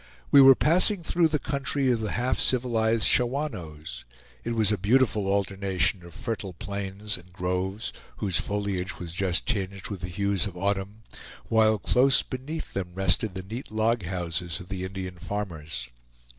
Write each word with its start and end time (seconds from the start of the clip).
We 0.31 0.41
were 0.41 0.55
passing 0.55 1.03
through 1.03 1.27
the 1.27 1.37
country 1.37 1.91
of 1.91 1.99
the 1.99 2.13
half 2.13 2.39
civilized 2.39 3.05
Shawanoes. 3.05 4.03
It 4.43 4.55
was 4.55 4.71
a 4.71 4.77
beautiful 4.79 5.27
alternation 5.27 6.03
of 6.03 6.15
fertile 6.15 6.53
plains 6.53 7.17
and 7.19 7.31
groves, 7.31 7.93
whose 8.17 8.41
foliage 8.41 8.97
was 8.97 9.11
just 9.11 9.45
tinged 9.45 9.89
with 9.89 9.99
the 10.01 10.07
hues 10.07 10.47
of 10.47 10.57
autumn, 10.57 11.03
while 11.49 11.77
close 11.77 12.23
beneath 12.23 12.73
them 12.73 12.95
rested 12.95 13.35
the 13.35 13.43
neat 13.43 13.69
log 13.69 14.01
houses 14.01 14.59
of 14.59 14.69
the 14.69 14.85
Indian 14.85 15.19
farmers. 15.19 15.89